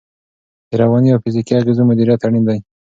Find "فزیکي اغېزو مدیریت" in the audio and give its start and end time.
1.23-2.21